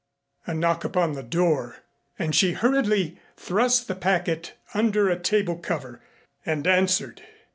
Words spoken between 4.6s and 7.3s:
under a table cover and answered.